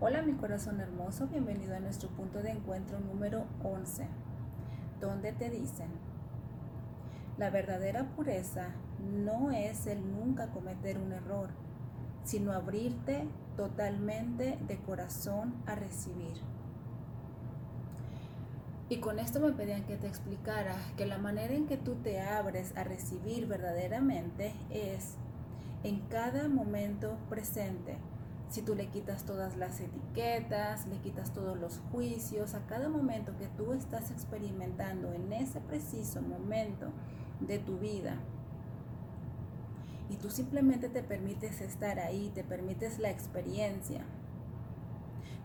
[0.00, 4.04] Hola mi corazón hermoso, bienvenido a nuestro punto de encuentro número 11,
[5.00, 5.86] donde te dicen,
[7.38, 11.50] la verdadera pureza no es el nunca cometer un error,
[12.24, 16.38] sino abrirte totalmente de corazón a recibir.
[18.88, 22.20] Y con esto me pedían que te explicara que la manera en que tú te
[22.20, 25.14] abres a recibir verdaderamente es
[25.84, 27.96] en cada momento presente
[28.54, 33.36] si tú le quitas todas las etiquetas, le quitas todos los juicios, a cada momento
[33.36, 36.92] que tú estás experimentando en ese preciso momento
[37.40, 38.16] de tu vida,
[40.08, 44.04] y tú simplemente te permites estar ahí, te permites la experiencia,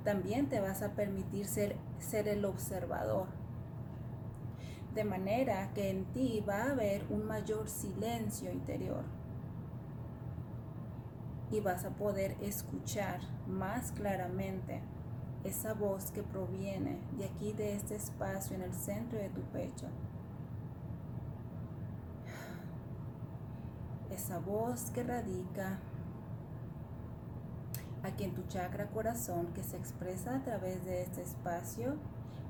[0.04, 1.78] también te vas a permitir ser,
[2.12, 3.26] el observador.
[4.94, 9.04] De manera que en ti va a haber un mayor silencio interior
[11.52, 14.82] y vas a poder escuchar más claramente
[15.44, 19.88] esa voz que proviene de aquí, de este espacio en el centro de tu pecho.
[24.12, 25.80] Esa voz que radica
[28.04, 31.96] aquí en tu chakra corazón que se expresa a través de este espacio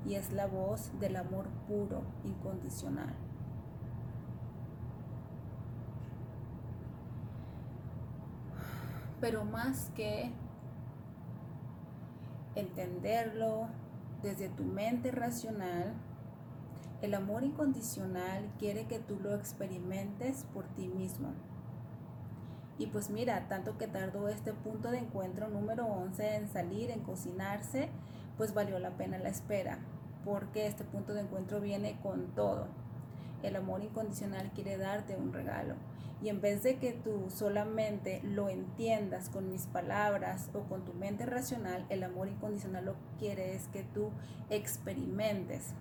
[0.06, 3.29] y es la voz del amor puro, incondicional.
[9.20, 10.32] Pero más que
[12.56, 13.68] entenderlo
[14.22, 15.94] desde tu mente racional,
[17.02, 21.34] el amor incondicional quiere que tú lo experimentes por ti mismo.
[22.78, 27.02] Y pues mira, tanto que tardó este punto de encuentro número 11 en salir, en
[27.02, 27.90] cocinarse,
[28.38, 29.80] pues valió la pena la espera,
[30.24, 32.68] porque este punto de encuentro viene con todo.
[33.44, 35.76] El amor incondicional quiere darte un regalo.
[36.22, 40.94] Y en vez de que tú solamente lo entiendas con mis palabras o con tu
[40.94, 44.10] mente racional, el amor incondicional lo que quiere es que tú
[44.50, 45.74] experimentes,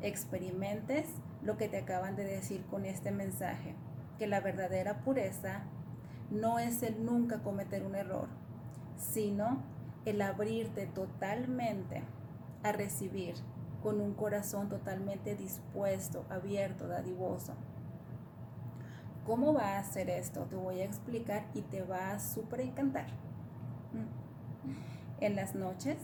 [0.00, 1.08] experimentes
[1.42, 3.74] lo que te acaban de decir con este mensaje,
[4.18, 5.62] que la verdadera pureza
[6.30, 8.28] no es el nunca cometer un error,
[8.96, 9.62] sino
[10.04, 12.02] el abrirte totalmente
[12.62, 13.34] a recibir
[13.82, 17.54] con un corazón totalmente dispuesto, abierto, dadivoso.
[19.24, 20.42] ¿Cómo va a hacer esto?
[20.44, 23.06] Te voy a explicar y te va a súper encantar.
[25.20, 25.98] En las noches,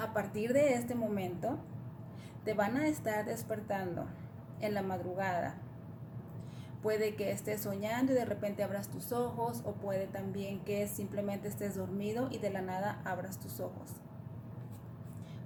[0.00, 1.58] a partir de este momento,
[2.44, 4.06] te van a estar despertando
[4.60, 5.56] en la madrugada.
[6.82, 11.48] Puede que estés soñando y de repente abras tus ojos o puede también que simplemente
[11.48, 13.90] estés dormido y de la nada abras tus ojos.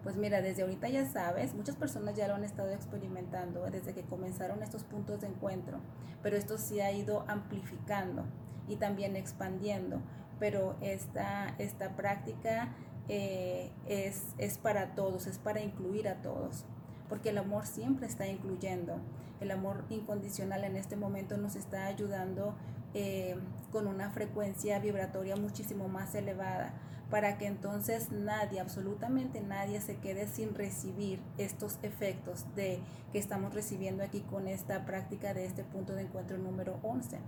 [0.09, 4.05] Pues mira, desde ahorita ya sabes, muchas personas ya lo han estado experimentando desde que
[4.05, 5.81] comenzaron estos puntos de encuentro,
[6.23, 8.25] pero esto sí ha ido amplificando
[8.69, 10.01] y también expandiendo,
[10.41, 12.75] pero esta, esta práctica
[13.11, 16.65] eh, es, es para todos, es para incluir a todos,
[17.11, 18.95] porque el amor siempre está incluyendo,
[19.43, 22.55] el amor incondicional en este momento nos está ayudando
[22.95, 23.37] eh,
[23.71, 26.73] con una frecuencia vibratoria muchísimo más elevada
[27.11, 32.81] para que entonces nadie, absolutamente nadie se quede sin recibir estos efectos de
[33.13, 37.19] que estamos recibiendo aquí con esta práctica de este punto de encuentro número 11.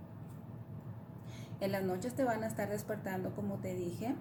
[1.61, 4.15] En las noches te van a estar despertando como te dije.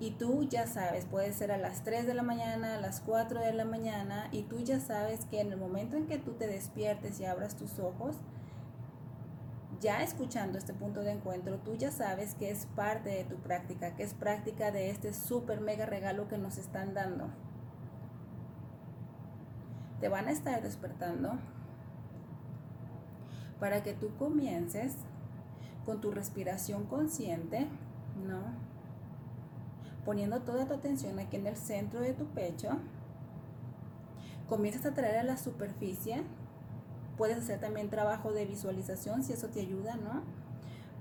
[0.00, 3.40] Y tú ya sabes, puede ser a las 3 de la mañana, a las 4
[3.40, 6.48] de la mañana, y tú ya sabes que en el momento en que tú te
[6.48, 8.16] despiertes y abras tus ojos,
[9.82, 13.94] ya escuchando este punto de encuentro, tú ya sabes que es parte de tu práctica,
[13.96, 17.28] que es práctica de este súper mega regalo que nos están dando.
[20.00, 21.32] Te van a estar despertando
[23.58, 24.94] para que tú comiences
[25.84, 27.66] con tu respiración consciente,
[28.26, 28.40] ¿no?
[30.04, 32.70] Poniendo toda tu atención aquí en el centro de tu pecho.
[34.48, 36.22] Comienzas a traer a la superficie
[37.16, 40.22] Puedes hacer también trabajo de visualización si eso te ayuda, ¿no?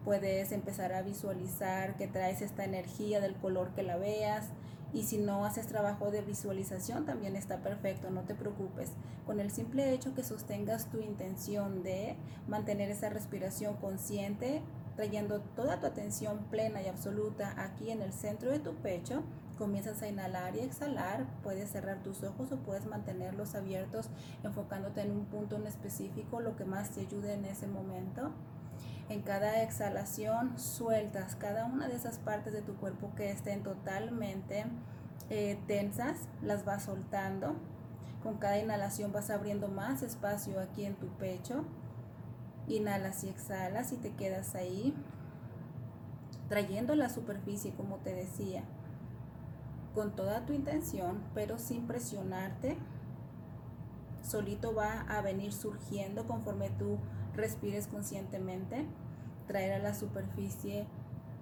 [0.04, 4.50] Puedes empezar a visualizar que traes esta energía del color que la veas.
[4.94, 8.92] Y si no haces trabajo de visualización, también está perfecto, no te preocupes.
[9.26, 12.18] Con el simple hecho que sostengas tu intención de
[12.48, 14.62] mantener esa respiración consciente,
[14.98, 19.24] trayendo toda tu atención plena y absoluta aquí en el centro de tu pecho,
[19.62, 24.10] comienzas a inhalar y exhalar, puedes cerrar tus ojos o puedes mantenerlos abiertos
[24.44, 28.32] enfocándote en un punto en específico, lo que más te ayude en ese momento.
[29.08, 34.66] En cada exhalación sueltas cada una de esas partes de tu cuerpo que estén totalmente
[35.30, 37.54] eh, tensas, las vas soltando.
[38.24, 41.66] Con cada inhalación vas abriendo más espacio aquí en tu pecho.
[42.68, 44.96] Inhalas y exhalas y te quedas ahí
[46.50, 48.64] trayendo la superficie, como te decía,
[49.94, 52.78] con toda tu intención, pero sin presionarte.
[54.22, 56.98] Solito va a venir surgiendo conforme tú
[57.36, 58.86] respires conscientemente,
[59.48, 60.88] traer a la superficie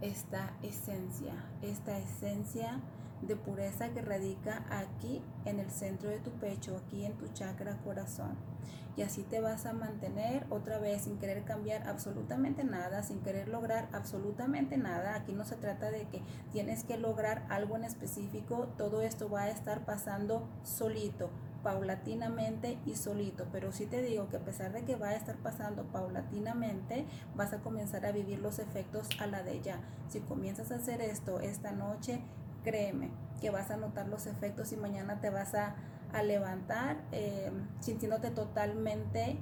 [0.02, 2.80] esta esencia, esta esencia
[3.22, 7.78] de pureza que radica aquí en el centro de tu pecho, aquí en tu chakra
[7.84, 8.49] corazón.
[8.98, 13.48] Y así te vas a mantener otra vez sin querer cambiar absolutamente nada, sin querer
[13.48, 15.16] lograr absolutamente nada.
[15.16, 16.22] Aquí no se trata de que
[16.52, 21.30] tienes que lograr algo en específico, todo esto va a estar pasando solito,
[21.64, 25.38] paulatinamente y solito, pero sí te digo que a pesar de que va a estar
[25.38, 27.06] pasando paulatinamente,
[27.36, 29.80] vas a comenzar a vivir los efectos a la de ya.
[30.10, 32.22] Si comienzas a hacer esto esta noche,
[32.64, 35.76] créeme que vas a notar los efectos y mañana te vas a,
[36.24, 39.38] levantar eh, sintiéndote totalmente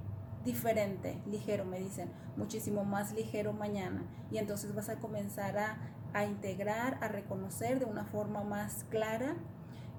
[0.46, 4.04] diferente, ligero, me dicen, muchísimo más ligero mañana.
[4.32, 5.78] Y entonces vas a comenzar a,
[6.14, 9.36] a integrar, a reconocer de una forma más clara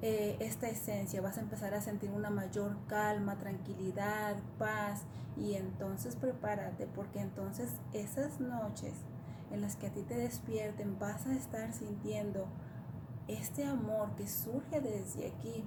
[0.01, 5.03] eh, esta esencia, vas a empezar a sentir una mayor calma, tranquilidad, paz
[5.37, 8.95] y entonces prepárate porque entonces esas noches
[9.51, 12.47] en las que a ti te despierten vas a estar sintiendo
[13.27, 15.65] este amor que surge desde aquí,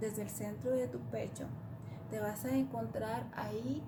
[0.00, 1.44] desde el centro de tu pecho.
[2.10, 3.82] Te vas a encontrar ahí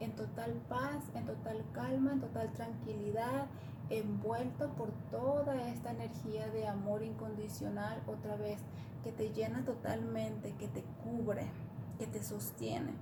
[0.00, 3.46] en total paz, en total calma, en total tranquilidad,
[3.90, 8.60] envuelto por toda esta energía de amor incondicional otra vez
[9.02, 11.46] que te llena totalmente, que te cubre,
[11.98, 12.92] que te sostiene.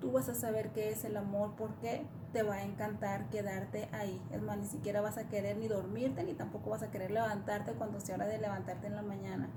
[0.00, 4.20] Tú vas a saber qué es el amor porque te va a encantar quedarte ahí.
[4.32, 7.72] Es más, ni siquiera vas a querer ni dormirte, ni tampoco vas a querer levantarte
[7.74, 9.48] cuando sea hora de levantarte en la mañana.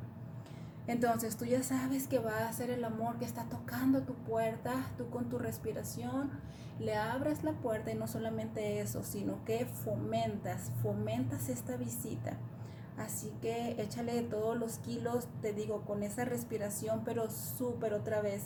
[0.87, 4.91] Entonces tú ya sabes que va a ser el amor que está tocando tu puerta,
[4.97, 6.31] tú con tu respiración
[6.79, 12.37] le abres la puerta y no solamente eso, sino que fomentas, fomentas esta visita
[12.97, 18.43] Así que échale todos los kilos, te digo, con esa respiración, pero súper otra vez,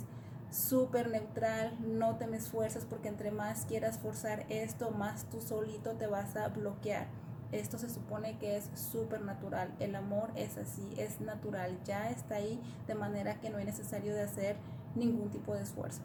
[0.50, 5.92] súper neutral, no te me esfuerzas porque entre más quieras forzar esto, más tú solito
[5.92, 7.08] te vas a bloquear.
[7.52, 9.74] Esto se supone que es súper natural.
[9.80, 14.14] El amor es así, es natural, ya está ahí, de manera que no es necesario
[14.14, 14.58] de hacer
[14.96, 16.02] ningún tipo de esfuerzo.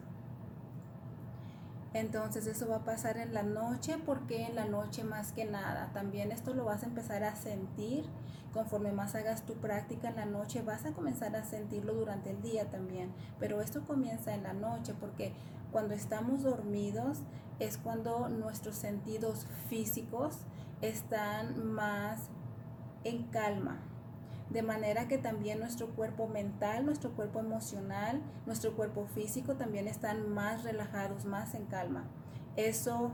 [1.95, 5.91] Entonces eso va a pasar en la noche porque en la noche más que nada.
[5.93, 8.03] También esto lo vas a empezar a sentir
[8.53, 10.61] conforme más hagas tu práctica en la noche.
[10.61, 13.13] Vas a comenzar a sentirlo durante el día también.
[13.39, 15.31] Pero esto comienza en la noche porque
[15.71, 17.19] cuando estamos dormidos
[17.59, 20.39] es cuando nuestros sentidos físicos
[20.87, 22.29] están más
[23.03, 23.79] en calma
[24.49, 30.33] de manera que también nuestro cuerpo mental, nuestro cuerpo emocional, nuestro cuerpo físico también están
[30.33, 32.05] más relajados, más en calma.
[32.55, 33.11] Eso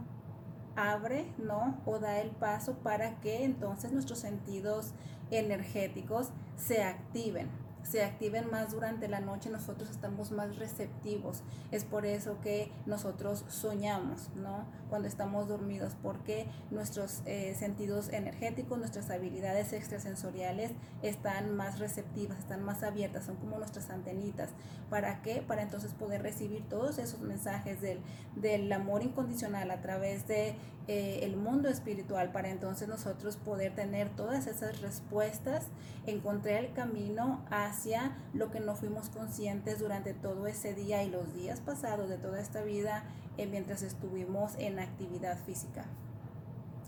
[0.75, 1.81] abre, ¿no?
[1.85, 4.93] O da el paso para que entonces nuestros sentidos
[5.31, 7.49] energéticos se activen
[7.83, 11.43] se activen más durante la noche, nosotros estamos más receptivos.
[11.71, 14.65] Es por eso que nosotros soñamos, ¿no?
[14.89, 22.63] Cuando estamos dormidos, porque nuestros eh, sentidos energéticos, nuestras habilidades extrasensoriales están más receptivas, están
[22.63, 24.49] más abiertas, son como nuestras antenitas.
[24.89, 25.43] ¿Para qué?
[25.45, 27.99] Para entonces poder recibir todos esos mensajes del,
[28.35, 30.55] del amor incondicional a través de
[30.87, 35.67] eh, el mundo espiritual para entonces nosotros poder tener todas esas respuestas,
[36.07, 41.33] encontrar el camino hacia lo que no fuimos conscientes durante todo ese día y los
[41.33, 43.03] días pasados de toda esta vida
[43.37, 45.85] eh, mientras estuvimos en actividad física.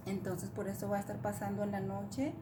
[0.05, 2.33] Entonces por eso va a estar pasando en la noche.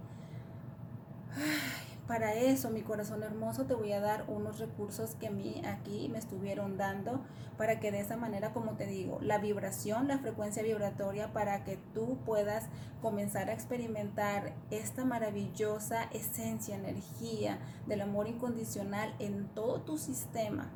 [2.12, 6.10] Para eso, mi corazón hermoso, te voy a dar unos recursos que a mí aquí
[6.10, 7.22] me estuvieron dando
[7.58, 11.77] para que de esa manera, como te digo, la vibración, la frecuencia vibratoria, para que
[11.94, 12.65] tú puedas
[13.01, 20.70] comenzar a experimentar esta maravillosa esencia, energía del amor incondicional en todo tu sistema,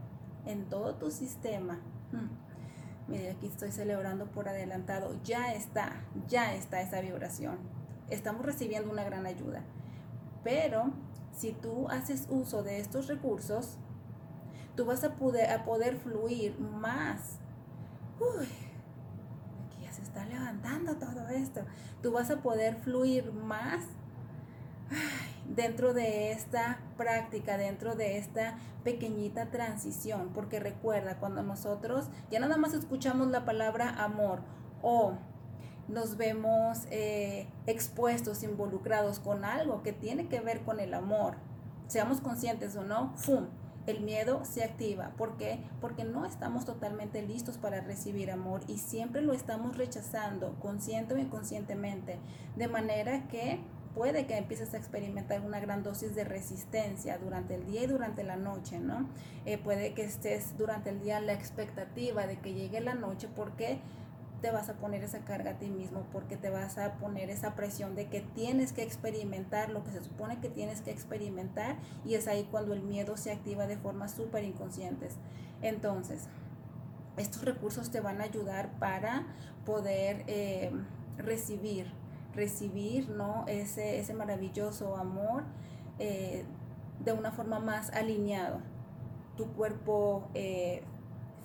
[0.46, 1.82] en todo tu sistema.
[2.14, 2.30] Hmm.
[3.10, 5.22] Mire, aquí estoy celebrando por adelantado.
[5.26, 7.58] Ya está, ya está esa vibración.
[8.10, 9.64] Estamos recibiendo una gran ayuda.
[10.42, 10.94] Pero
[11.36, 13.78] si tú haces uso de estos recursos,
[14.76, 17.40] tú vas a poder, fluir más.
[18.20, 18.48] Uy,
[19.66, 21.62] aquí ya se está levantando todo esto.
[22.02, 23.84] Tú vas a poder fluir más
[25.48, 30.32] dentro de esta práctica, dentro de esta pequeñita transición.
[30.34, 34.40] Porque recuerda, cuando nosotros ya nada más escuchamos la palabra amor
[34.82, 35.18] o
[35.88, 41.36] nos vemos eh, expuestos, involucrados con algo que tiene que ver con el amor,
[41.88, 43.48] seamos conscientes o no, ¡fum!
[43.88, 45.12] el miedo se activa.
[45.18, 45.60] ¿Por qué?
[45.80, 51.18] Porque no estamos totalmente listos para recibir amor y siempre lo estamos rechazando, consciente o
[51.18, 52.18] inconscientemente.
[52.56, 53.60] De manera que
[53.94, 58.24] puede que empieces a experimentar una gran dosis de resistencia durante el día y durante
[58.24, 59.08] la noche, ¿no?
[59.46, 63.80] Eh, puede que estés durante el día la expectativa de que llegue la noche porque
[64.42, 67.56] te vas a poner esa carga a ti mismo, porque te vas a poner esa
[67.56, 72.16] presión de que tienes que experimentar lo que se supone que tienes que experimentar y
[72.16, 75.16] es ahí cuando el miedo se activa de formas súper inconscientes.
[75.62, 76.28] Entonces,
[77.18, 79.26] estos recursos te van a ayudar para
[79.66, 80.72] poder eh,
[81.18, 81.92] recibir,
[82.34, 83.46] recibir ¿no?
[83.48, 85.44] ese, ese maravilloso amor
[85.98, 86.46] eh,
[87.04, 88.60] de una forma más alineado.
[89.38, 90.84] Tu cuerpo eh,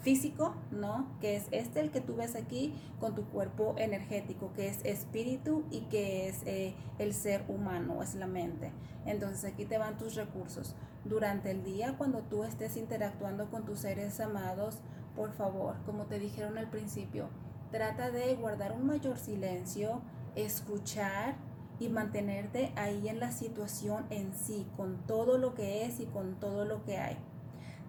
[0.01, 1.07] físico, ¿no?
[1.21, 5.65] Que es este el que tú ves aquí con tu cuerpo energético, que es espíritu
[5.71, 8.73] y que es eh, el ser humano, es la mente.
[9.07, 10.75] Entonces aquí te van tus recursos.
[11.05, 14.79] Durante el día, cuando tú estés interactuando con tus seres amados,
[15.17, 17.29] por favor, como te dijeron al principio,
[17.71, 20.03] trata de guardar un mayor silencio,
[20.35, 21.37] escuchar
[21.79, 26.39] y mantenerte ahí en la situación en sí, con todo lo que es y con
[26.39, 27.17] todo lo que hay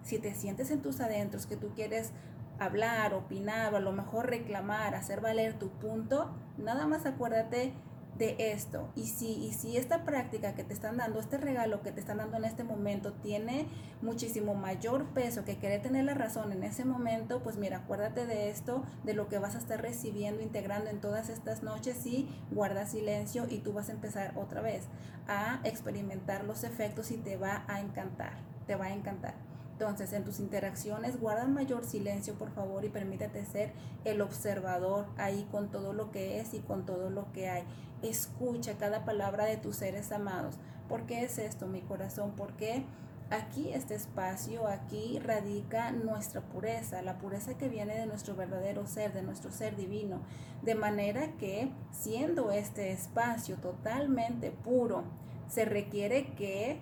[0.02, 2.12] si te sientes en tus adentros que tú quieres
[2.58, 7.72] hablar, opinar o a lo mejor reclamar, hacer valer tu punto, nada más acuérdate
[8.18, 8.90] de esto.
[8.94, 12.18] Y si, y si esta práctica que te están dando, este regalo que te están
[12.18, 13.66] dando en este momento tiene
[14.02, 18.50] muchísimo mayor peso que querer tener la razón en ese momento, pues mira, acuérdate de
[18.50, 22.86] esto, de lo que vas a estar recibiendo, integrando en todas estas noches y guarda
[22.86, 24.84] silencio y tú vas a empezar otra vez
[25.26, 28.34] a experimentar los efectos y te va a encantar,
[28.66, 29.51] te va a encantar.
[29.72, 33.72] Entonces, en tus interacciones, guarda mayor silencio, por favor, y permítete ser
[34.04, 37.64] el observador ahí con todo lo que es y con todo lo que hay.
[38.02, 40.56] Escucha cada palabra de tus seres amados.
[40.88, 42.32] ¿Por qué es esto, mi corazón?
[42.36, 42.84] Porque
[43.30, 49.12] aquí este espacio, aquí radica nuestra pureza, la pureza que viene de nuestro verdadero ser,
[49.12, 50.20] de nuestro ser divino.
[50.62, 55.04] De manera que, siendo este espacio totalmente puro,
[55.48, 56.78] se requiere que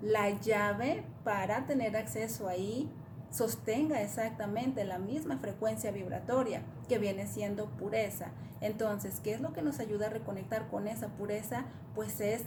[0.00, 2.90] la llave para tener acceso ahí
[3.30, 8.32] sostenga exactamente la misma frecuencia vibratoria que viene siendo pureza.
[8.60, 11.64] Entonces, ¿qué es lo que nos ayuda a reconectar con esa pureza?
[11.94, 12.42] Pues es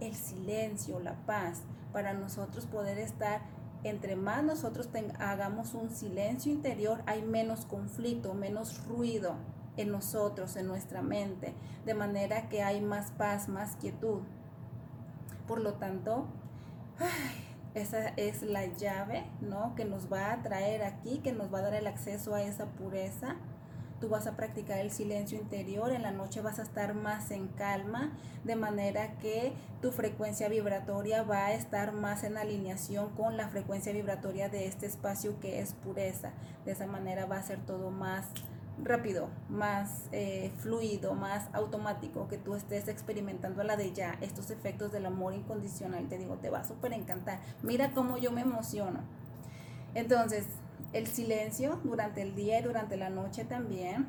[0.00, 3.42] el silencio, la paz, para nosotros poder estar,
[3.84, 9.36] entre más nosotros hagamos un silencio interior, hay menos conflicto, menos ruido
[9.76, 11.54] en nosotros, en nuestra mente,
[11.84, 14.20] de manera que hay más paz, más quietud.
[15.46, 16.26] Por lo tanto,
[17.74, 19.74] esa es la llave, ¿no?
[19.74, 22.66] Que nos va a traer aquí, que nos va a dar el acceso a esa
[22.66, 23.36] pureza.
[24.00, 27.46] Tú vas a practicar el silencio interior, en la noche vas a estar más en
[27.46, 28.10] calma,
[28.42, 33.92] de manera que tu frecuencia vibratoria va a estar más en alineación con la frecuencia
[33.92, 36.32] vibratoria de este espacio que es pureza.
[36.64, 38.26] De esa manera va a ser todo más
[38.82, 44.50] rápido, más eh, fluido, más automático, que tú estés experimentando a la de ya estos
[44.50, 47.40] efectos del amor incondicional, te digo, te va a súper encantar.
[47.62, 49.00] Mira cómo yo me emociono.
[49.94, 50.46] Entonces,
[50.92, 54.06] el silencio durante el día y durante la noche también.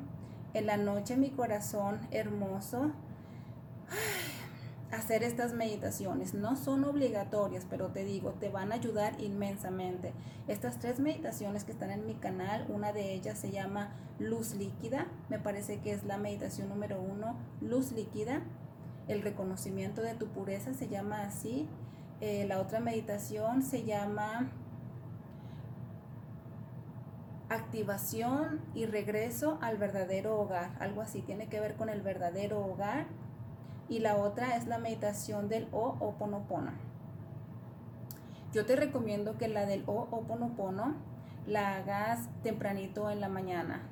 [0.52, 2.92] En la noche mi corazón hermoso
[4.94, 6.34] hacer estas meditaciones.
[6.34, 10.12] No son obligatorias, pero te digo, te van a ayudar inmensamente.
[10.48, 15.06] Estas tres meditaciones que están en mi canal, una de ellas se llama luz líquida,
[15.28, 18.42] me parece que es la meditación número uno, luz líquida.
[19.08, 21.68] El reconocimiento de tu pureza se llama así.
[22.20, 24.50] Eh, la otra meditación se llama
[27.48, 33.06] activación y regreso al verdadero hogar, algo así, tiene que ver con el verdadero hogar
[33.88, 36.72] y la otra es la meditación del Ho'oponopono.
[38.52, 40.94] Yo te recomiendo que la del Ho'oponopono
[41.46, 43.82] la hagas tempranito en la mañana,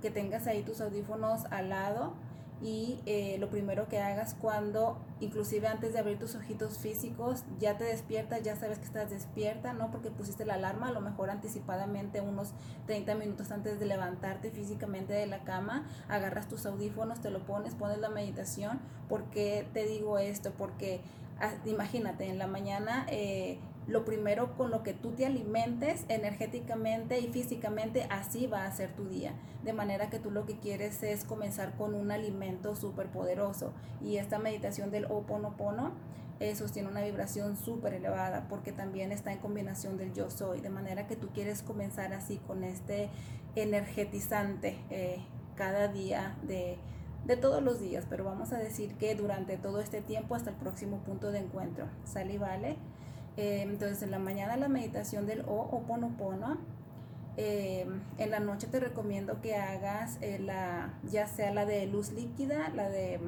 [0.00, 2.14] que tengas ahí tus audífonos al lado
[2.60, 7.78] y eh, lo primero que hagas cuando, inclusive antes de abrir tus ojitos físicos, ya
[7.78, 9.90] te despiertas, ya sabes que estás despierta, ¿no?
[9.90, 12.52] Porque pusiste la alarma, a lo mejor anticipadamente unos
[12.86, 17.74] 30 minutos antes de levantarte físicamente de la cama, agarras tus audífonos, te lo pones,
[17.74, 18.80] pones la meditación.
[19.08, 20.52] ¿Por qué te digo esto?
[20.58, 21.00] Porque
[21.40, 23.06] ah, imagínate, en la mañana...
[23.08, 28.70] Eh, lo primero con lo que tú te alimentes energéticamente y físicamente, así va a
[28.70, 29.32] ser tu día.
[29.64, 33.72] De manera que tú lo que quieres es comenzar con un alimento súper poderoso.
[34.02, 35.92] Y esta meditación del Oponopono
[36.38, 40.60] eh, sostiene una vibración súper elevada porque también está en combinación del yo soy.
[40.60, 43.08] De manera que tú quieres comenzar así con este
[43.56, 45.24] energetizante eh,
[45.56, 46.78] cada día de
[47.28, 50.56] de todos los días, pero vamos a decir que durante todo este tiempo hasta el
[50.56, 51.86] próximo punto de encuentro.
[52.04, 52.76] ¿Sale y vale?
[53.38, 56.58] Eh, entonces, en la mañana la meditación del Ho'oponopono.
[57.36, 57.86] Eh,
[58.18, 62.88] en la noche te recomiendo que hagas la, ya sea la de luz líquida, la
[62.88, 63.20] de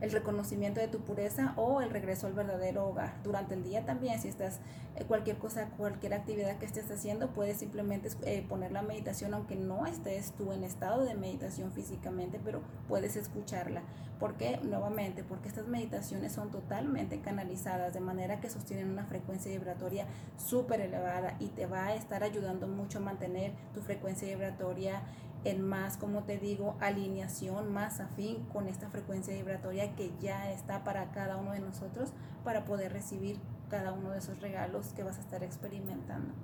[0.00, 3.14] el reconocimiento de tu pureza o el regreso al verdadero hogar.
[3.24, 4.60] Durante el día también, si estás
[4.96, 9.56] eh, cualquier cosa, cualquier actividad que estés haciendo, puedes simplemente eh, poner la meditación, aunque
[9.56, 13.82] no estés tú en estado de meditación físicamente, pero puedes escucharla.
[14.18, 14.58] ¿Por qué?
[14.64, 20.80] Nuevamente, porque estas meditaciones son totalmente canalizadas, de manera que sostienen una frecuencia vibratoria súper
[20.80, 25.02] elevada y te va a estar ayudando mucho a mantener tu frecuencia vibratoria
[25.44, 30.84] en más, como te digo, alineación más afín con esta frecuencia vibratoria que ya está
[30.84, 32.12] para cada uno de nosotros
[32.44, 36.34] para poder recibir cada uno de esos regalos que vas a estar experimentando.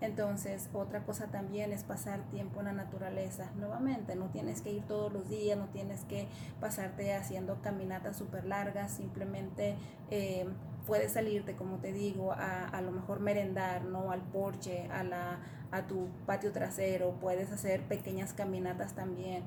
[0.00, 3.50] Entonces, otra cosa también es pasar tiempo en la naturaleza.
[3.56, 6.28] Nuevamente, no tienes que ir todos los días, no tienes que
[6.60, 9.76] pasarte haciendo caminatas súper largas, simplemente
[10.10, 10.46] eh,
[10.88, 14.10] puedes salirte, como te digo, a, a lo mejor merendar, ¿no?
[14.10, 15.38] Al porche, a, la,
[15.70, 19.44] a tu patio trasero, puedes hacer pequeñas caminatas también.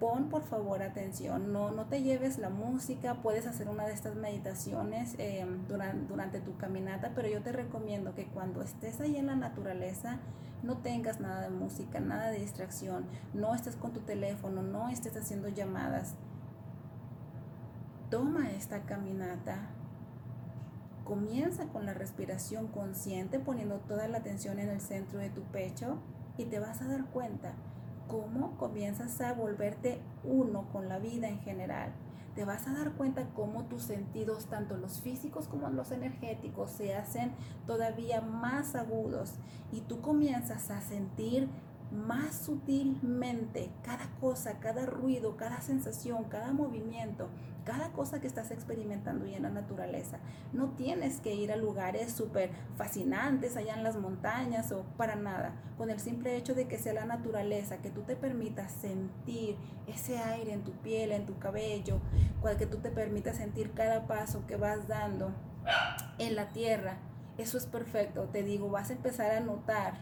[0.00, 4.16] Pon por favor atención, no, no te lleves la música, puedes hacer una de estas
[4.16, 9.26] meditaciones em, durante, durante tu caminata, pero yo te recomiendo que cuando estés ahí en
[9.26, 10.18] la naturaleza,
[10.64, 15.16] no tengas nada de música, nada de distracción, no estés con tu teléfono, no estés
[15.16, 16.16] haciendo llamadas.
[18.10, 19.68] Toma esta caminata,
[21.04, 25.98] Comienza con la respiración consciente poniendo toda la atención en el centro de tu pecho
[26.38, 27.52] y te vas a dar cuenta
[28.08, 31.92] cómo comienzas a volverte uno con la vida en general.
[32.34, 36.94] Te vas a dar cuenta cómo tus sentidos, tanto los físicos como los energéticos, se
[36.94, 37.32] hacen
[37.66, 39.34] todavía más agudos
[39.72, 41.48] y tú comienzas a sentir
[41.92, 47.28] más sutilmente cada cosa, cada ruido, cada sensación, cada movimiento,
[47.64, 50.18] cada cosa que estás experimentando y en la naturaleza.
[50.52, 55.52] No tienes que ir a lugares súper fascinantes allá en las montañas o para nada.
[55.76, 59.56] Con el simple hecho de que sea la naturaleza, que tú te permitas sentir
[59.86, 62.00] ese aire en tu piel, en tu cabello,
[62.58, 65.32] que tú te permitas sentir cada paso que vas dando
[66.18, 66.98] en la tierra,
[67.38, 68.28] eso es perfecto.
[68.30, 69.94] Te digo, vas a empezar a notar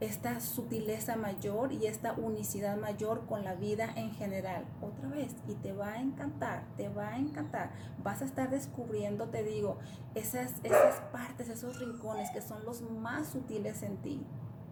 [0.00, 4.64] esta sutileza mayor y esta unicidad mayor con la vida en general.
[4.80, 7.70] Otra vez, y te va a encantar, te va a encantar.
[8.02, 9.78] Vas a estar descubriendo, te digo,
[10.14, 14.24] esas, esas partes, esos rincones que son los más sutiles en ti.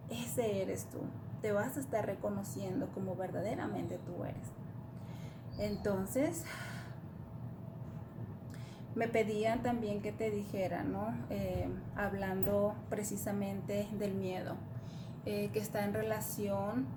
[0.09, 0.99] Ese eres tú.
[1.41, 4.47] Te vas a estar reconociendo como verdaderamente tú eres.
[5.59, 6.45] Entonces,
[8.95, 11.13] me pedían también que te dijera, ¿no?
[11.29, 14.55] Eh, hablando precisamente del miedo
[15.25, 16.87] eh, que está en relación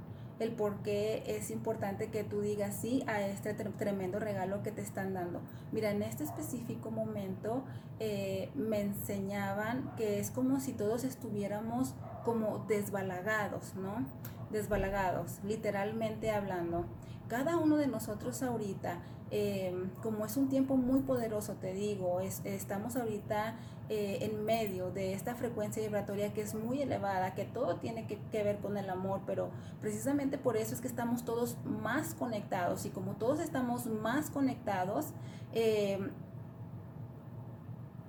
[0.40, 4.80] el por qué es importante que tú digas sí a este tremendo regalo que te
[4.80, 5.40] están dando.
[5.70, 7.62] Mira, en este específico momento
[7.98, 14.06] eh, me enseñaban que es como si todos estuviéramos como desbalagados, ¿no?
[14.50, 16.86] Desbalagados, literalmente hablando.
[17.28, 18.98] Cada uno de nosotros ahorita,
[19.30, 23.56] em, como es un tiempo muy poderoso, te digo, estamos ahorita
[23.88, 28.42] eh, en medio de esta frecuencia vibratoria que es muy elevada, que todo tiene que,
[28.44, 32.90] ver con el amor, pero precisamente por eso es que estamos todos más conectados y
[32.90, 35.06] como todos estamos más conectados,
[35.52, 35.98] eh,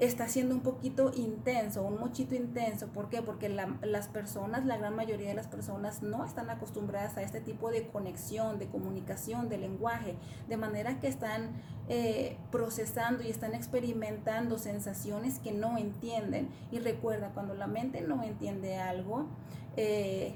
[0.01, 2.87] está siendo un poquito intenso, un mochito intenso.
[2.87, 3.21] ¿Por qué?
[3.21, 7.69] Porque las personas, la gran mayoría de las personas no están acostumbradas a este tipo
[7.69, 10.15] de conexión, de comunicación, de lenguaje,
[10.49, 11.51] de manera que están
[11.87, 16.49] eh, procesando y están experimentando sensaciones que no entienden.
[16.71, 19.27] Y recuerda, cuando la mente no entiende algo,
[19.77, 20.33] eh,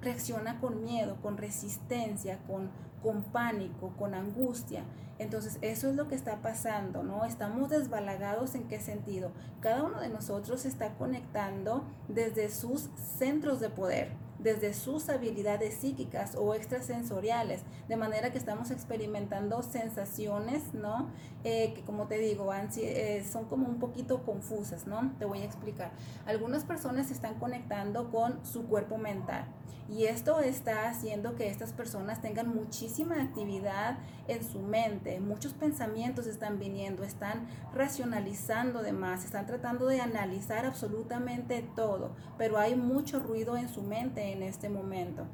[0.00, 2.70] reacciona con miedo, con resistencia, con,
[3.06, 4.82] con pánico, con angustia.
[5.20, 7.24] Entonces, eso es lo que está pasando, ¿no?
[7.24, 9.30] Estamos desbalagados en qué sentido.
[9.60, 16.36] Cada uno de nosotros está conectando desde sus centros de poder, desde sus habilidades psíquicas
[16.36, 21.10] o extrasensoriales, de manera que estamos experimentando sensaciones, ¿no?
[21.44, 25.12] Eh, que como te digo, eh, son como un poquito confusas, ¿no?
[25.18, 25.92] Te voy a explicar.
[26.26, 29.46] Algunas personas se están conectando con su cuerpo mental
[29.88, 36.26] y esto está haciendo que estas personas tengan muchísima actividad en su mente, muchos pensamientos
[36.26, 43.20] están viniendo, están racionalizando de más, están tratando de analizar absolutamente todo, pero hay mucho
[43.20, 45.24] ruido en su mente en este momento.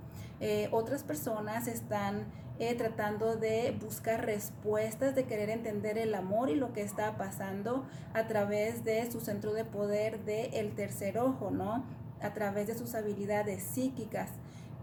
[0.41, 2.27] Eh, otras personas están
[2.59, 7.85] eh, tratando de buscar respuestas, de querer entender el amor y lo que está pasando
[8.15, 11.85] a través de su centro de poder del el tercer ojo, ¿no?
[12.21, 14.31] A través de sus habilidades psíquicas.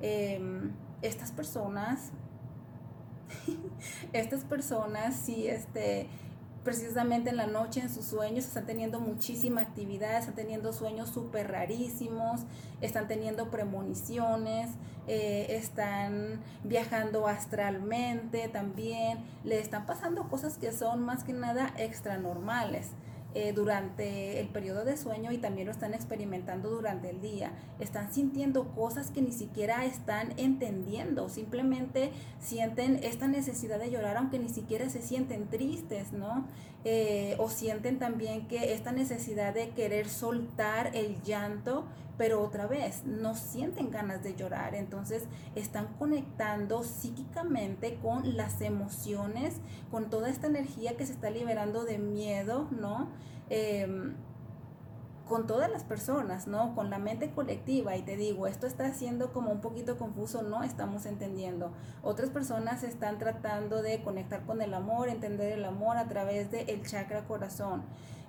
[0.01, 2.11] Em, estas personas,
[4.13, 6.07] estas personas sí, este,
[6.63, 11.51] precisamente en la noche, en sus sueños, están teniendo muchísima actividad, están teniendo sueños súper
[11.51, 12.41] rarísimos,
[12.81, 14.69] están teniendo premoniciones,
[15.07, 22.17] eh, están viajando astralmente también, le están pasando cosas que son más que nada extra
[22.17, 22.91] normales.
[23.35, 27.51] Eh, durante el periodo de sueño y también lo están experimentando durante el día.
[27.79, 34.39] Están sintiendo cosas que ni siquiera están entendiendo, simplemente sienten esta necesidad de llorar aunque
[34.39, 36.47] ni siquiera se sienten tristes, ¿no?
[36.85, 41.85] Eh, o sienten también que esta necesidad de querer soltar el llanto,
[42.19, 45.23] pero otra vez no sienten ganas de llorar, entonces
[45.55, 49.55] están conectando psíquicamente con las emociones,
[49.89, 53.07] con toda esta energía que se está liberando de miedo, ¿no?
[53.49, 54.17] Em,
[55.29, 56.75] con todas las personas, ¿no?
[56.75, 57.95] Con la mente colectiva.
[57.95, 61.71] Y te digo, esto está siendo como un poquito confuso, no estamos entendiendo.
[62.03, 66.85] Otras personas están tratando de conectar con el amor, entender el amor a través del
[66.85, 67.83] chakra corazón.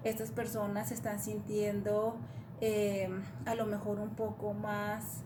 [0.05, 2.14] Estas personas están sintiendo
[2.61, 5.23] Em, a lo mejor un poco más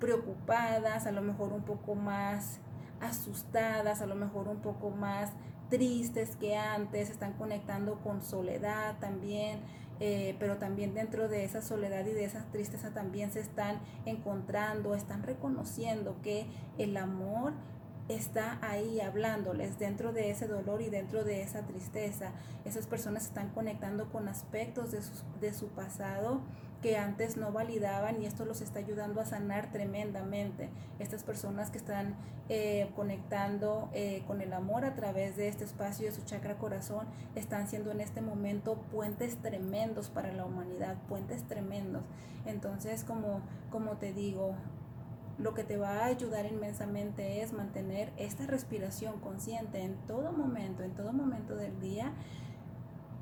[0.00, 2.58] preocupadas, a lo mejor un poco más
[3.00, 5.32] asustadas, a lo mejor un poco más
[5.68, 9.60] tristes que antes, están conectando con soledad también,
[10.00, 14.94] eh, pero también dentro de esa soledad y de esa tristeza también se están encontrando,
[14.94, 16.46] están reconociendo que
[16.78, 17.52] el amor
[18.08, 22.32] está ahí hablándoles dentro de ese dolor y dentro de esa tristeza.
[22.64, 26.40] Esas personas están conectando con aspectos de su, de su pasado
[26.84, 30.68] que antes no validaban y esto los está ayudando a sanar tremendamente.
[30.98, 32.14] Estas personas que están
[32.50, 37.06] eh, conectando eh, con el amor a través de este espacio de su chakra corazón
[37.34, 42.02] están siendo en este momento puentes tremendos para la humanidad, puentes tremendos.
[42.44, 43.40] Entonces, como,
[43.70, 44.54] como te digo,
[45.38, 50.82] lo que te va a ayudar inmensamente es mantener esta respiración consciente en todo momento,
[50.82, 52.12] en todo momento del día,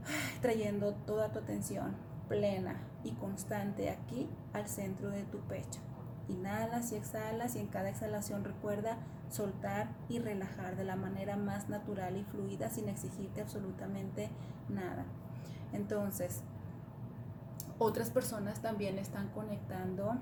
[0.42, 1.96] trayendo toda tu atención
[2.28, 5.80] plena y constante aquí al centro de tu pecho.
[6.28, 8.98] Inhalas y exhalas y en cada exhalación recuerda
[9.28, 14.30] soltar y relajar de la manera más natural y fluida sin exigirte absolutamente
[14.68, 15.04] nada.
[15.72, 16.42] Entonces,
[17.78, 20.14] otras personas también están conectando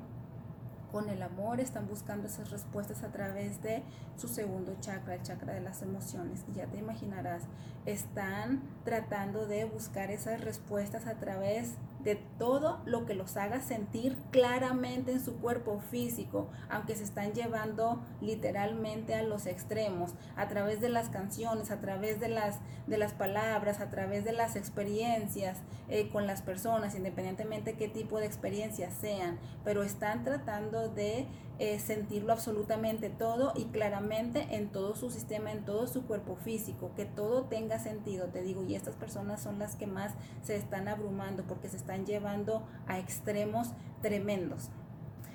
[0.91, 3.83] con el amor, están buscando esas respuestas a través de
[4.17, 6.45] su segundo chakra, el chakra de las emociones.
[6.49, 7.43] Y ya te imaginarás,
[7.87, 11.75] están tratando de buscar esas respuestas a través
[12.05, 17.33] de todo lo que los haga sentir claramente en su cuerpo físico, aunque se están
[17.33, 22.99] llevando literalmente a los extremos, a través de las canciones, a través de las, de
[22.99, 25.59] las palabras, a través de las experiencias
[25.89, 31.27] eh, con las personas, independientemente qué tipo de experiencias sean, pero están tratando de
[31.63, 36.93] eh, sentirlo absolutamente todo y claramente en todo su sistema, en todo su cuerpo físico,
[36.97, 40.89] que todo tenga sentido, te digo, y estas personas son las que más se están
[40.89, 44.71] abrumando porque se están llevando a extremos tremendos.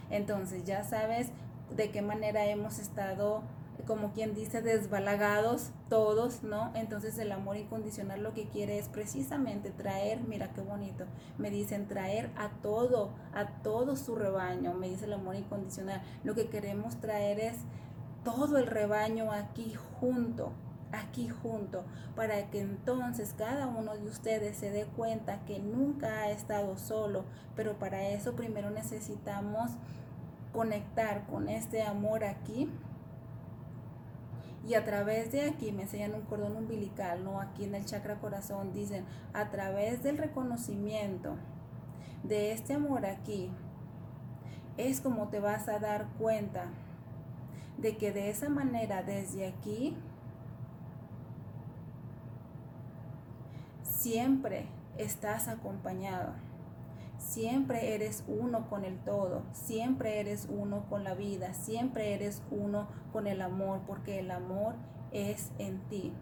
[0.09, 1.29] Entonces ya sabes
[1.69, 3.43] de qué manera hemos estado
[3.83, 6.71] como quien dice, desbalagados todos, ¿no?
[6.75, 11.05] Entonces el amor incondicional lo que quiere es precisamente traer, mira qué bonito,
[11.37, 16.01] me dicen traer a todo, a todo su rebaño, me dice el amor incondicional.
[16.23, 17.57] Lo que queremos traer es
[18.23, 20.51] todo el rebaño aquí junto,
[20.91, 21.83] aquí junto,
[22.15, 27.25] para que entonces cada uno de ustedes se dé cuenta que nunca ha estado solo,
[27.55, 29.71] pero para eso primero necesitamos
[30.53, 32.69] conectar con este amor aquí
[34.67, 37.39] y a través de aquí me enseñan un cordón umbilical, ¿no?
[37.39, 41.35] Aquí en el chakra corazón dicen, a través del reconocimiento
[42.23, 43.51] de este amor aquí,
[44.77, 46.65] es como te vas a dar cuenta
[47.77, 49.95] de que de esa manera desde aquí
[53.83, 56.33] siempre estás acompañado.
[57.17, 62.87] Siempre eres uno con el todo, siempre eres uno con la vida, siempre eres uno
[63.11, 64.75] con el amor, porque el amor
[65.11, 66.13] es en ti.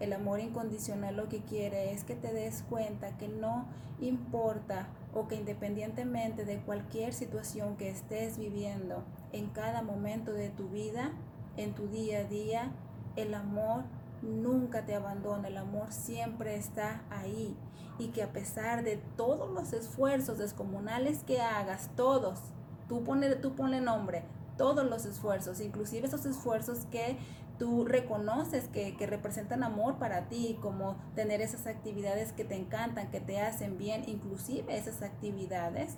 [0.00, 3.66] El amor incondicional lo que quiere es que te des cuenta que no
[4.00, 10.68] importa o que independientemente de cualquier situación que estés viviendo en cada momento de tu
[10.68, 11.12] vida,
[11.56, 12.72] en tu día a día,
[13.16, 13.84] el amor
[14.22, 17.56] nunca te abandona, el amor siempre está ahí
[17.98, 22.40] y que a pesar de todos los esfuerzos descomunales que hagas, todos,
[22.88, 24.24] tú ponle, tú nombre,
[24.56, 27.16] todos los esfuerzos, inclusive esos esfuerzos que
[27.58, 33.10] tú reconoces que, que, representan amor para ti, como tener esas actividades que te encantan,
[33.10, 35.96] que te hacen bien, inclusive esas actividades,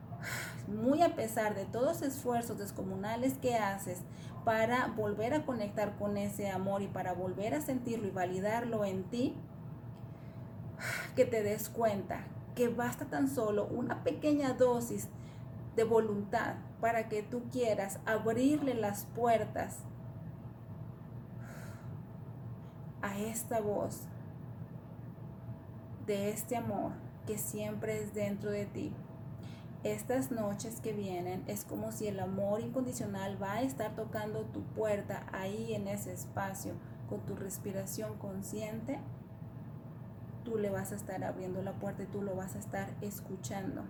[0.68, 3.98] muy a pesar de todos los esfuerzos descomunales que haces
[4.44, 9.04] para volver a conectar con ese amor y para volver a sentirlo y validarlo en
[9.04, 9.36] ti,
[11.14, 12.24] que te des cuenta
[12.54, 15.08] que basta tan solo una pequeña dosis
[15.76, 19.78] de voluntad para que tú quieras abrirle las puertas
[23.00, 24.02] a esta voz
[26.06, 26.92] de este amor
[27.26, 28.92] que siempre es dentro de ti.
[29.84, 34.62] Estas noches que vienen es como si el amor incondicional va a estar tocando tu
[34.62, 36.74] puerta ahí en ese espacio
[37.08, 39.00] con tu respiración consciente.
[40.44, 43.82] Tú le vas a estar abriendo la puerta y tú lo vas a estar escuchando.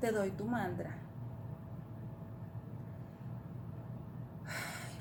[0.00, 0.98] te doy tu mantra.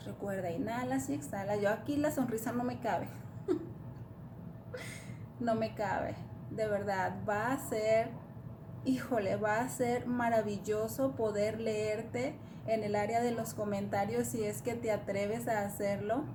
[0.04, 1.62] recuerda, inhalas y exhalas.
[1.62, 3.08] Yo aquí la sonrisa no me cabe.
[5.40, 6.16] no me cabe
[6.52, 8.10] de verdad, va a ser,
[8.86, 12.36] híjole, va a ser maravilloso poder leerte
[12.68, 16.26] en el área de los comentarios si es que te atreves a hacerlo.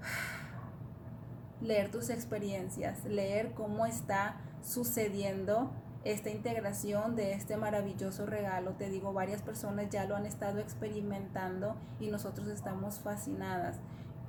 [1.60, 5.72] Leer tus experiencias, leer cómo está sucediendo
[6.04, 8.74] esta integración de este maravilloso regalo.
[8.74, 13.80] Te digo, varias personas ya lo han estado experimentando y nosotros estamos fascinadas.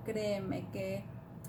[0.05, 1.05] Créeme que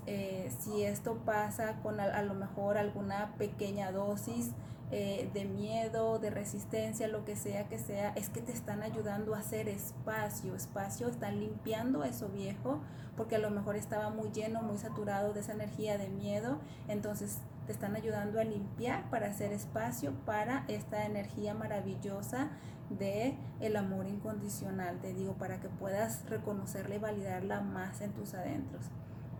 [0.07, 4.51] eh, si esto pasa con a, lo mejor alguna pequeña dosis
[4.91, 9.35] eh, de miedo, de resistencia, lo que sea que sea, es que te están ayudando
[9.35, 12.79] a hacer espacio, espacio, están limpiando eso viejo,
[13.15, 17.37] porque a lo mejor estaba muy lleno, muy saturado de esa energía de miedo, entonces
[17.67, 22.49] te están ayudando a limpiar para hacer espacio para esta energía maravillosa
[22.89, 28.33] de el amor incondicional, te digo, para que puedas reconocerla y validarla más en tus
[28.33, 28.89] adentros.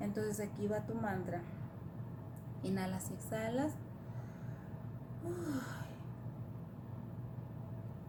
[0.01, 1.41] Entonces aquí va tu mantra.
[2.63, 3.73] Inhalas y exhalas.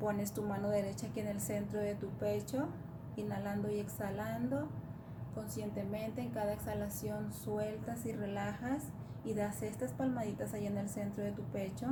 [0.00, 2.66] Pones tu mano derecha aquí en el centro de tu pecho,
[3.16, 4.68] inhalando y exhalando.
[5.34, 8.82] Conscientemente en cada exhalación sueltas y relajas
[9.24, 11.86] y das estas palmaditas ahí en el centro de tu pecho.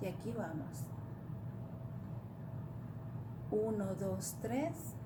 [0.00, 0.86] Y aquí vamos.
[3.50, 4.96] Uno, dos, tres.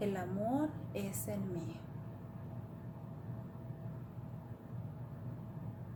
[0.00, 1.78] El amor es en mí.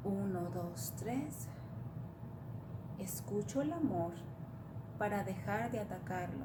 [0.04, 1.48] Uno, dos, tres.
[2.98, 4.12] Escucho el amor
[4.98, 6.44] para dejar de atacarlo.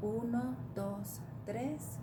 [0.00, 1.98] Uno, dos, tres.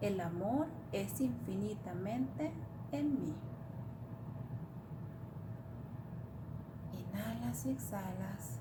[0.00, 2.52] El amor es infinitamente
[2.92, 3.34] en mí.
[6.92, 8.59] Inhalas y exhalas.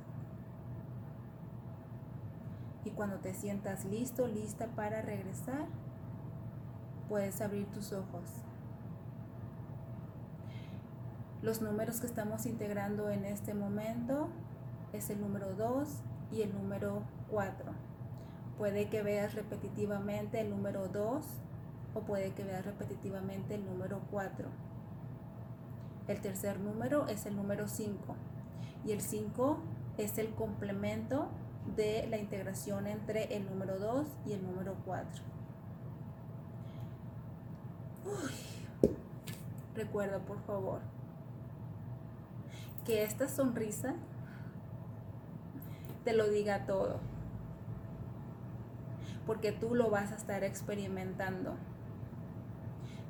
[2.85, 5.67] Y cuando te sientas listo, lista para regresar,
[7.07, 8.43] puedes abrir tus ojos.
[11.41, 14.29] Los números que estamos integrando en este momento
[14.93, 15.87] es el número 2
[16.31, 17.71] y el número 4.
[18.57, 21.25] Puede que veas repetitivamente el número 2
[21.93, 24.49] o puede que veas repetitivamente el número 4.
[26.07, 28.15] El tercer número es el número 5
[28.85, 29.59] y el 5
[29.97, 31.29] es el complemento
[31.75, 35.23] de la integración entre el número 2 y el número 4.
[39.75, 40.81] Recuerda, por favor,
[42.85, 43.95] que esta sonrisa
[46.03, 46.99] te lo diga todo,
[49.25, 51.55] porque tú lo vas a estar experimentando.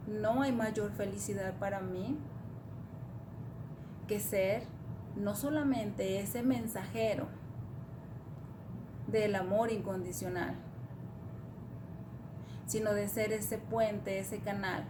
[0.05, 2.17] No hay mayor felicidad para mí
[4.07, 4.63] que ser
[5.15, 7.27] no solamente ese mensajero,
[9.11, 10.55] del amor incondicional,
[12.65, 14.85] sino de ser ese puente, ese canal,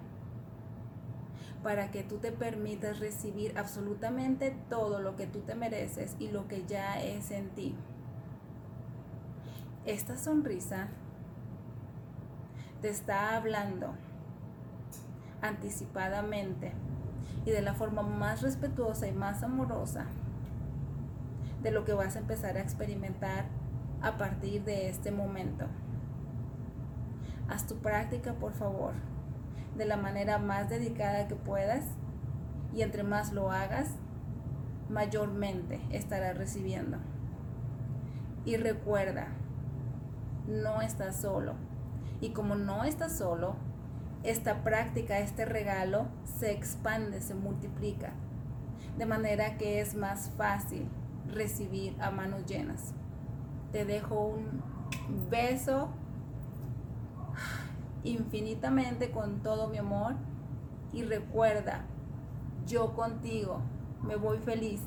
[1.63, 6.47] para que tú te permitas recibir absolutamente todo lo que tú te mereces y lo
[6.47, 7.75] que ya es en ti.
[9.85, 10.87] Esta sonrisa
[12.81, 13.93] te está hablando
[15.41, 16.73] anticipadamente
[17.45, 20.05] y de la forma más respetuosa y más amorosa
[21.61, 23.45] de lo que vas a empezar a experimentar
[24.01, 25.65] a partir de este momento.
[27.49, 28.93] Haz tu práctica, por favor,
[29.75, 31.85] de la manera más dedicada que puedas
[32.73, 33.95] y entre más lo hagas,
[34.89, 36.97] mayormente estarás recibiendo.
[38.45, 39.27] Y recuerda,
[40.47, 41.53] no estás solo.
[42.21, 43.55] Y como no estás solo,
[44.23, 48.11] esta práctica, este regalo se expande, se multiplica.
[48.97, 50.89] De manera que es más fácil
[51.27, 52.93] recibir a manos llenas.
[53.71, 54.61] Te dejo un
[55.29, 55.89] beso
[58.03, 60.15] infinitamente con todo mi amor
[60.93, 61.85] y recuerda,
[62.65, 63.61] yo contigo.
[64.03, 64.81] Me voy feliz.